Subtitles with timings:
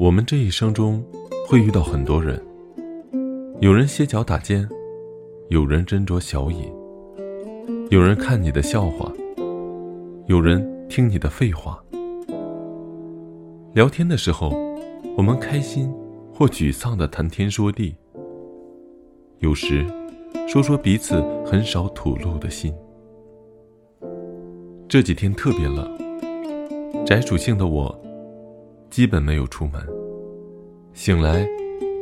[0.00, 1.04] 我们这一生中
[1.46, 2.42] 会遇到很多人，
[3.60, 4.66] 有人歇脚打尖，
[5.50, 6.72] 有人斟酌小饮，
[7.90, 9.12] 有人看你的笑话，
[10.24, 11.84] 有人听你的废话。
[13.74, 14.54] 聊天的时候，
[15.18, 15.92] 我们开心
[16.32, 17.94] 或沮丧的谈天说地，
[19.40, 19.84] 有时
[20.48, 22.72] 说说彼此很少吐露的心。
[24.88, 27.94] 这几天特别冷，宅属性的我。
[28.90, 29.80] 基本没有出门。
[30.92, 31.46] 醒来，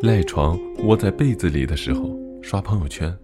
[0.02, 3.14] 赖床窝在被子里的时候，刷朋友圈，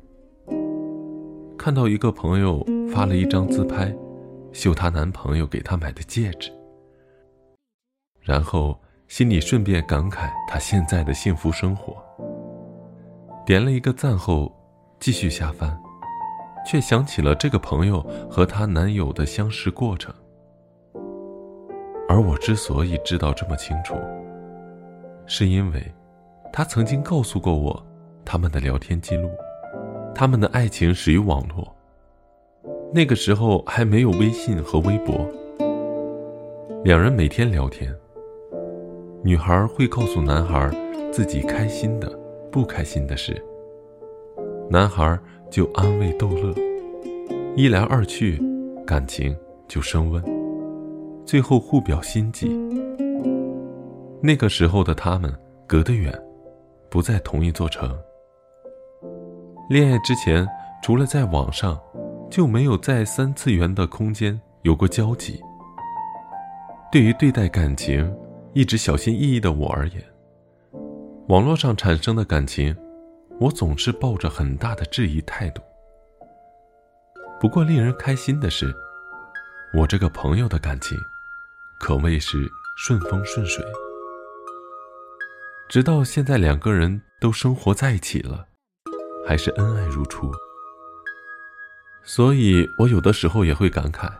[1.56, 3.92] 看到一个朋友发了一张自拍，
[4.52, 6.52] 秀她男朋友给她买的戒指，
[8.20, 8.78] 然后
[9.08, 11.96] 心里顺便感慨她现在的幸福生活。
[13.46, 14.54] 点了一个赞后，
[15.00, 15.76] 继续下翻，
[16.66, 20.14] 却想起了这个朋友和她男友的相识过程。
[22.14, 23.96] 而我之所以知道这么清楚，
[25.26, 25.82] 是因为，
[26.52, 27.84] 他曾经告诉过我，
[28.24, 29.28] 他们的聊天记录，
[30.14, 31.74] 他们的爱情始于网络。
[32.92, 35.28] 那个时候还没有微信和微博，
[36.84, 37.92] 两人每天聊天。
[39.24, 40.70] 女孩会告诉男孩
[41.10, 42.08] 自己开心的、
[42.48, 43.44] 不开心的事，
[44.70, 45.18] 男孩
[45.50, 46.54] 就安慰逗乐，
[47.56, 48.40] 一来二去，
[48.86, 50.43] 感情就升温。
[51.24, 52.48] 最后互表心迹。
[54.22, 55.32] 那个时候的他们
[55.66, 56.12] 隔得远，
[56.90, 57.96] 不在同一座城。
[59.68, 60.46] 恋爱之前，
[60.82, 61.80] 除了在网上，
[62.30, 65.40] 就没有在三次元的空间有过交集。
[66.92, 68.14] 对于对待感情
[68.52, 70.04] 一直小心翼翼的我而言，
[71.28, 72.76] 网络上产生的感情，
[73.40, 75.62] 我总是抱着很大的质疑态度。
[77.40, 78.72] 不过令人开心的是，
[79.76, 80.96] 我这个朋友的感情。
[81.84, 83.62] 可谓是顺风顺水，
[85.68, 88.46] 直到现在两个人都生活在一起了，
[89.28, 90.32] 还是恩爱如初。
[92.02, 94.10] 所以我有的时候也会感慨，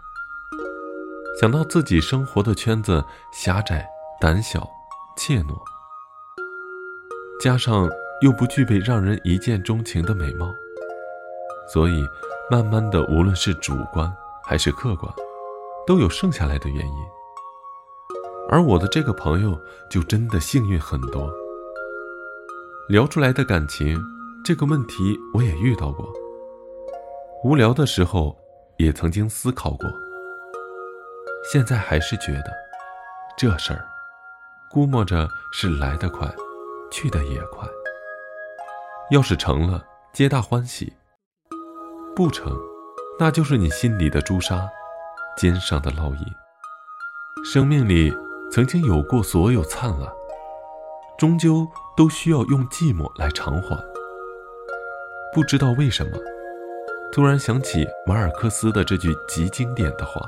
[1.41, 3.03] 想到自己生活的圈子
[3.33, 3.89] 狭窄、
[4.21, 4.69] 胆小、
[5.17, 5.59] 怯懦，
[7.41, 7.89] 加上
[8.21, 10.53] 又不具备让人一见钟情的美貌，
[11.73, 12.07] 所以
[12.51, 15.11] 慢慢的，无论是主观还是客观，
[15.87, 17.24] 都有剩下来的原因。
[18.49, 21.33] 而我的这个朋友就真的幸运很多。
[22.89, 23.99] 聊出来的感情
[24.45, 26.07] 这个问题我也遇到过，
[27.43, 28.37] 无聊的时候
[28.77, 29.91] 也曾经思考过。
[31.51, 32.53] 现在还是觉得，
[33.39, 33.87] 这事儿，
[34.71, 36.29] 估摸着是来得快，
[36.91, 37.67] 去得也快。
[39.11, 39.83] 要是成了，
[40.13, 40.93] 皆大欢喜；
[42.15, 42.55] 不成，
[43.19, 44.69] 那就是你心里的朱砂，
[45.37, 46.25] 肩上的烙印。
[47.45, 48.15] 生命里。
[48.55, 50.09] 曾经有过所有灿烂，
[51.19, 51.67] 终究
[51.97, 53.77] 都需要用寂寞来偿还。
[55.35, 56.13] 不知道为什么，
[57.11, 60.21] 突然想起马尔克斯的这句极经典的话，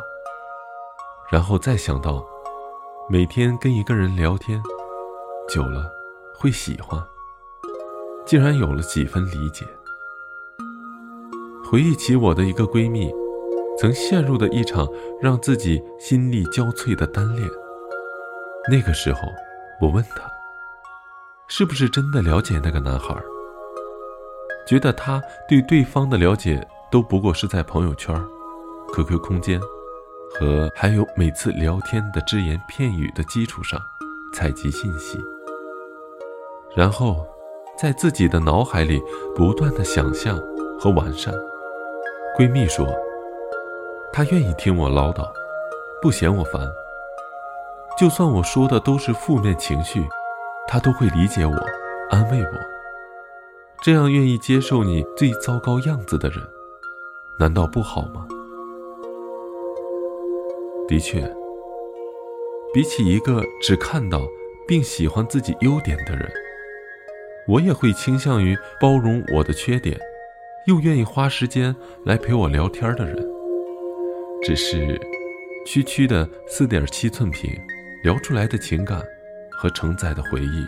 [1.30, 2.26] 然后再想到，
[3.08, 4.60] 每天跟一个人聊天，
[5.48, 5.88] 久了
[6.36, 7.00] 会喜欢，
[8.26, 9.64] 竟然有了几分理解。
[11.70, 13.14] 回忆起我的一个闺蜜，
[13.78, 14.84] 曾陷入的一场
[15.22, 17.48] 让自己心力交瘁的单恋。
[18.68, 19.32] 那个时候，
[19.80, 20.28] 我问他
[21.46, 23.14] ：“是不是真的了解那个男孩？
[24.66, 28.20] 觉得他对对方的了解都不过是在朋友圈、
[28.92, 29.60] QQ 空间
[30.34, 33.80] 和还有每次聊天的只言片语的基础上
[34.34, 35.16] 采集信息，
[36.74, 37.24] 然后
[37.78, 39.00] 在自己的脑海里
[39.36, 40.36] 不断的想象
[40.80, 41.32] 和完善。”
[42.36, 42.84] 闺蜜说
[44.12, 45.24] ：“她愿意听我唠叨，
[46.02, 46.60] 不嫌我烦。”
[47.98, 50.06] 就算我说的都是负面情绪，
[50.68, 51.56] 他都会理解我，
[52.10, 52.50] 安慰我。
[53.82, 56.38] 这样愿意接受你最糟糕样子的人，
[57.40, 58.26] 难道不好吗？
[60.86, 61.22] 的确，
[62.74, 64.20] 比起一个只看到
[64.68, 66.30] 并喜欢自己优点的人，
[67.48, 69.98] 我也会倾向于包容我的缺点，
[70.66, 73.26] 又愿意花时间来陪我聊天的人。
[74.42, 75.00] 只是，
[75.64, 77.50] 区区的四点七寸屏。
[78.06, 79.02] 聊出来的情感
[79.50, 80.64] 和承载的回忆，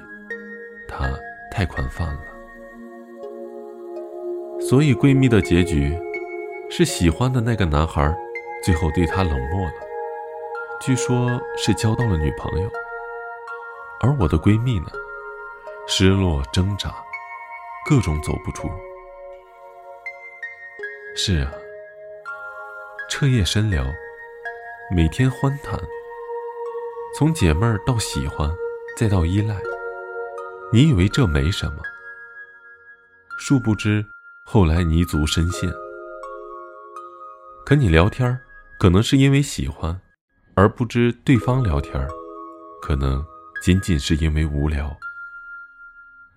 [0.88, 1.08] 它
[1.52, 2.20] 太宽泛了。
[4.60, 5.96] 所以闺蜜的结局
[6.68, 8.12] 是喜欢的那个男孩
[8.60, 9.72] 最后对她冷漠了，
[10.80, 12.68] 据说是交到了女朋友。
[14.00, 14.86] 而我的闺蜜呢，
[15.86, 16.92] 失落挣扎，
[17.88, 18.68] 各种走不出。
[21.14, 21.52] 是啊，
[23.08, 23.84] 彻夜深聊，
[24.92, 25.78] 每天欢谈。
[27.16, 28.48] 从解闷儿到喜欢，
[28.96, 29.56] 再到依赖，
[30.72, 31.82] 你以为这没什么，
[33.38, 34.04] 殊不知
[34.44, 35.68] 后来泥足深陷。
[37.64, 38.38] 可你聊天
[38.78, 40.00] 可能是因为喜欢，
[40.54, 42.06] 而不知对方聊天
[42.80, 43.24] 可能
[43.62, 44.96] 仅仅是因为无聊。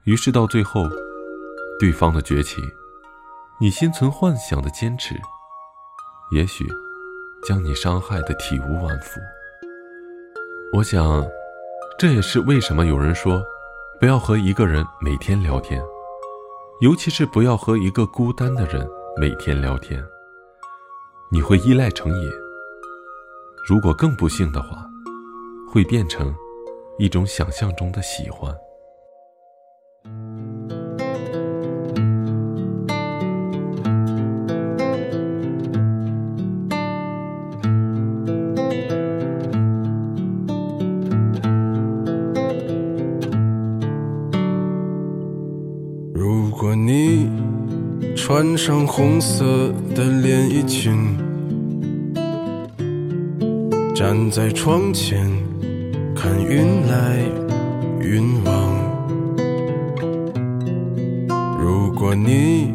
[0.05, 0.89] 于是到最后，
[1.79, 2.63] 对方的绝情，
[3.59, 5.13] 你心存幻想的坚持，
[6.31, 6.65] 也许
[7.45, 9.19] 将你伤害的体无完肤。
[10.73, 11.29] 我想，
[11.97, 13.43] 这也是为什么有人说，
[13.99, 15.83] 不要和一个人每天聊天，
[16.79, 18.87] 尤其是不要和一个孤单的人
[19.17, 20.01] 每天聊天。
[21.29, 22.29] 你会依赖成瘾，
[23.67, 24.87] 如果更不幸的话，
[25.69, 26.33] 会变成
[26.97, 28.55] 一种想象中的喜欢。
[48.41, 51.15] 穿上红色的连衣裙，
[53.93, 55.29] 站在窗前
[56.15, 57.19] 看云来
[58.01, 58.51] 云往。
[61.59, 62.73] 如果你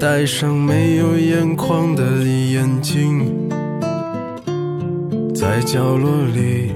[0.00, 3.46] 戴上没有眼眶的眼镜，
[5.34, 6.72] 在角落里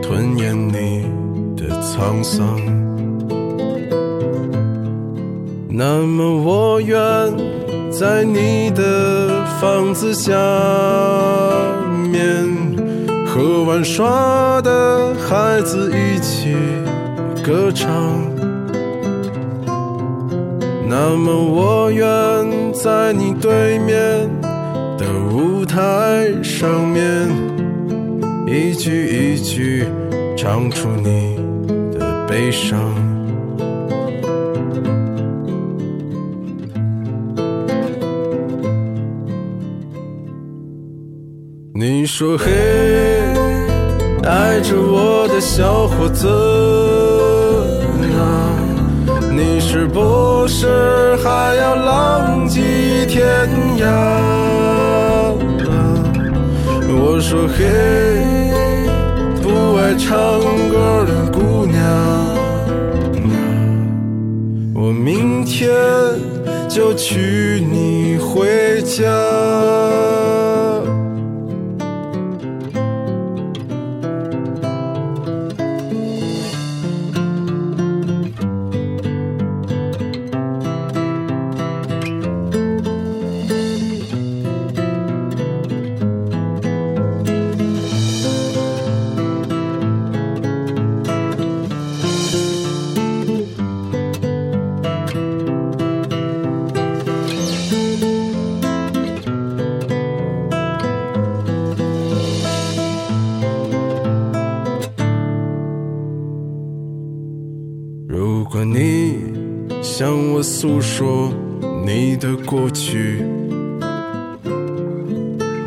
[0.00, 1.04] 吞咽你
[1.54, 2.58] 的沧桑。
[5.76, 6.96] 那么我愿
[7.90, 10.30] 在你的房子下
[12.12, 12.46] 面
[13.26, 16.54] 和玩耍的孩子一起
[17.42, 17.90] 歌唱。
[20.88, 22.06] 那么我愿
[22.72, 24.30] 在你对面
[24.96, 27.28] 的舞台上面
[28.46, 29.88] 一句一句
[30.36, 31.36] 唱出你
[31.98, 33.13] 的悲伤。
[41.76, 42.52] 你说嘿，
[44.22, 46.28] 爱着我的小伙子
[48.16, 48.54] 啊，
[49.32, 52.60] 你是不是还要浪迹
[53.08, 53.26] 天
[53.78, 53.84] 涯？
[56.86, 57.64] 我说嘿，
[59.42, 60.14] 不爱唱
[60.70, 63.34] 歌的姑娘啊，
[64.76, 65.74] 我明天
[66.68, 69.02] 就娶你回家。
[109.96, 111.32] 向我诉说
[111.86, 113.22] 你的过去，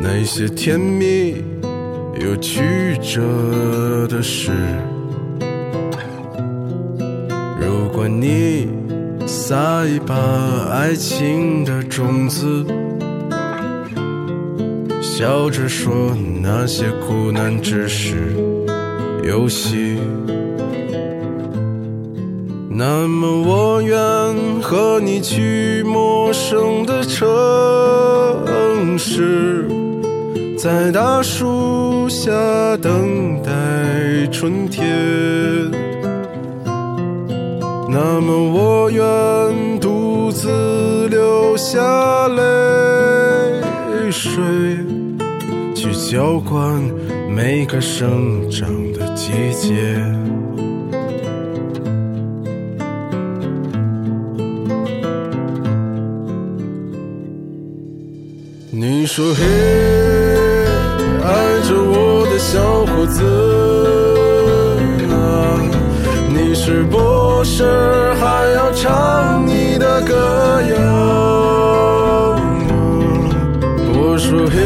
[0.02, 1.42] 那些甜蜜
[2.20, 2.60] 又曲
[3.00, 4.52] 折的事；
[7.58, 8.68] 如果你
[9.26, 10.14] 撒一把
[10.72, 12.66] 爱情的种子，
[15.00, 18.34] 笑着说那些苦难只是
[19.24, 19.96] 游戏。
[22.78, 23.98] 那么我愿
[24.62, 27.26] 和你去陌生的城
[28.96, 29.66] 市，
[30.56, 32.30] 在大树下
[32.76, 33.50] 等待
[34.30, 34.86] 春天。
[37.90, 42.42] 那么我愿独自流下泪
[44.08, 44.40] 水，
[45.74, 46.80] 去浇灌
[47.28, 50.00] 每个生长的季节。
[59.18, 59.42] 说嘿，
[61.24, 61.28] 爱
[61.68, 63.24] 着我的小伙子
[65.10, 65.58] 啊，
[66.28, 67.64] 你是不是
[68.20, 70.14] 还要唱你的歌
[70.70, 70.76] 谣？
[73.92, 74.56] 我说嘿，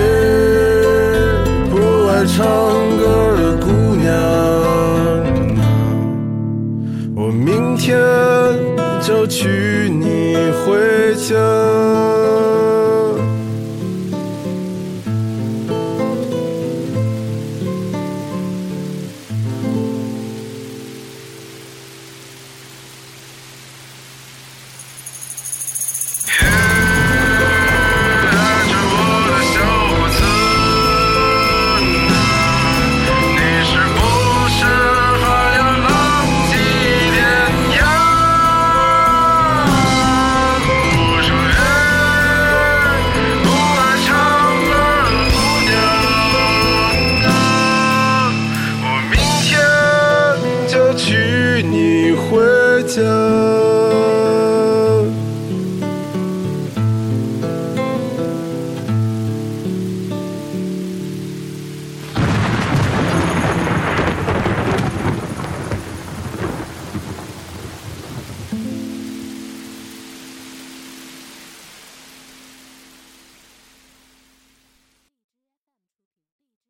[1.70, 1.74] 不
[2.10, 2.44] 爱唱
[2.98, 3.02] 歌
[3.38, 4.12] 的姑娘，
[7.16, 7.98] 我明天
[9.00, 12.11] 就娶你回家。